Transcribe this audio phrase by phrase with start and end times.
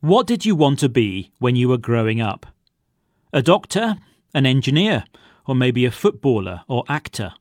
[0.00, 2.46] What did you want to be when you were growing up?
[3.32, 3.96] A doctor,
[4.32, 5.02] an engineer,
[5.44, 7.32] or maybe a footballer or actor?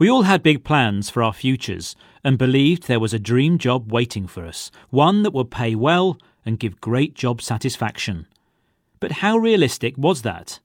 [0.00, 3.92] We all had big plans for our futures and believed there was a dream job
[3.92, 8.26] waiting for us, one that would pay well and give great job satisfaction.
[8.98, 10.58] But how realistic was that?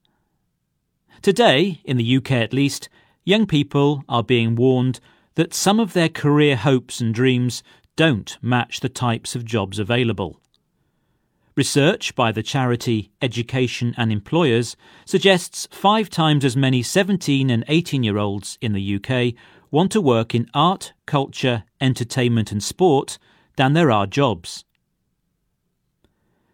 [1.22, 2.90] Today, in the UK at least,
[3.24, 5.00] young people are being warned
[5.36, 7.62] that some of their career hopes and dreams
[7.96, 10.40] don't match the types of jobs available.
[11.56, 18.04] Research by the charity Education and Employers suggests five times as many 17 and 18
[18.04, 19.36] year olds in the UK
[19.70, 23.20] want to work in art, culture, entertainment, and sport
[23.56, 24.66] than there are jobs.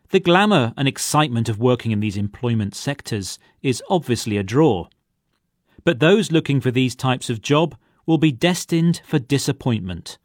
[0.10, 4.88] The glamour and excitement of working in these employment sectors is obviously a draw.
[5.86, 10.18] But those looking for these types of job will be destined for disappointment.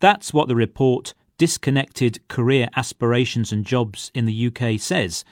[0.00, 5.24] That's what the report disconnected career aspirations and jobs in the UK says.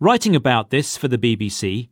[0.00, 1.88] Writing about this for the BBC,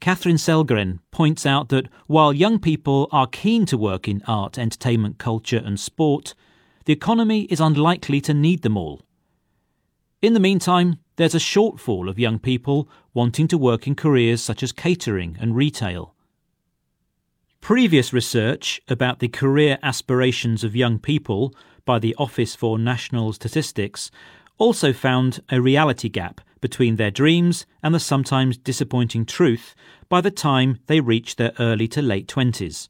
[0.00, 5.18] Katherine Sellgren points out that while young people are keen to work in art, entertainment,
[5.18, 6.34] culture, and sport,
[6.84, 9.02] the economy is unlikely to need them all.
[10.20, 14.62] In the meantime, there's a shortfall of young people wanting to work in careers such
[14.62, 16.14] as catering and retail.
[17.60, 21.54] Previous research about the career aspirations of young people
[21.84, 24.10] by the Office for National Statistics
[24.58, 29.74] also found a reality gap between their dreams and the sometimes disappointing truth
[30.08, 32.88] by the time they reach their early to late 20s.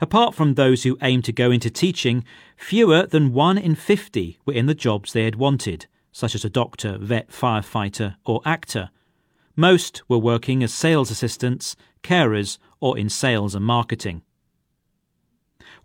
[0.00, 2.24] Apart from those who aimed to go into teaching,
[2.56, 6.50] fewer than 1 in 50 were in the jobs they had wanted, such as a
[6.50, 8.90] doctor, vet, firefighter, or actor.
[9.54, 14.22] Most were working as sales assistants, carers, or in sales and marketing.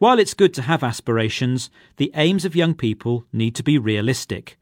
[0.01, 4.57] While it's good to have aspirations, the aims of young people need to be realistic.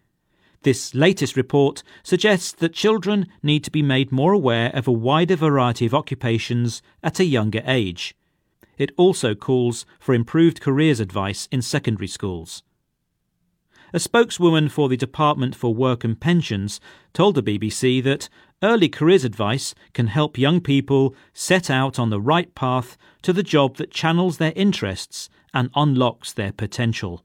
[0.63, 5.37] This latest report suggests that children need to be made more aware of a wider
[5.37, 8.17] variety of occupations at a younger age.
[8.77, 12.61] It also calls for improved careers advice in secondary schools.
[13.91, 16.79] A spokeswoman for the Department for Work and Pensions
[17.11, 18.29] told the BBC that
[18.61, 23.41] early careers advice can help young people set out on the right path to the
[23.41, 27.23] job that channels their interests and unlocks their potential.